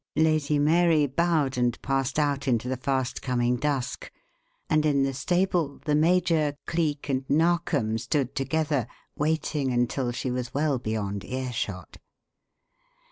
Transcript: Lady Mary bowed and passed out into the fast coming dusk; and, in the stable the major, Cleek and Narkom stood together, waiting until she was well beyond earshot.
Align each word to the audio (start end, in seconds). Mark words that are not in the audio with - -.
Lady 0.15 0.57
Mary 0.57 1.05
bowed 1.05 1.59
and 1.59 1.79
passed 1.83 2.17
out 2.17 2.47
into 2.47 2.67
the 2.67 2.75
fast 2.75 3.21
coming 3.21 3.55
dusk; 3.55 4.11
and, 4.67 4.83
in 4.83 5.03
the 5.03 5.13
stable 5.13 5.79
the 5.85 5.93
major, 5.93 6.55
Cleek 6.65 7.07
and 7.07 7.23
Narkom 7.29 7.99
stood 7.99 8.33
together, 8.33 8.87
waiting 9.15 9.71
until 9.71 10.11
she 10.11 10.31
was 10.31 10.55
well 10.55 10.79
beyond 10.79 11.23
earshot. 11.23 11.97